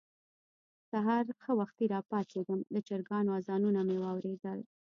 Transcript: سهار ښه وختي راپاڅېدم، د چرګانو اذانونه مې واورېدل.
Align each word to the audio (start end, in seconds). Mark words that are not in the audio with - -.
سهار 0.89 1.25
ښه 1.41 1.51
وختي 1.59 1.85
راپاڅېدم، 1.93 2.59
د 2.73 2.75
چرګانو 2.87 3.35
اذانونه 3.39 3.79
مې 3.87 3.97
واورېدل. 4.03 4.59